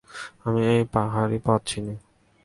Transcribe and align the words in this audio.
আমি 0.45 0.61
এই 0.73 0.81
পাহাড়ি 0.93 1.37
পথ 1.45 1.61
চিনি। 1.69 1.95